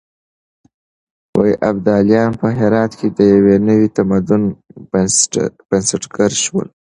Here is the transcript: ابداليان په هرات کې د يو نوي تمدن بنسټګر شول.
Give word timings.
ابداليان 1.69 2.31
په 2.39 2.47
هرات 2.59 2.91
کې 2.99 3.07
د 3.17 3.19
يو 3.31 3.43
نوي 3.69 3.87
تمدن 3.97 4.43
بنسټګر 5.71 6.31
شول. 6.43 6.67